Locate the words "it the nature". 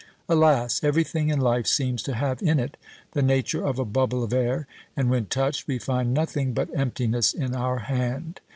2.59-3.63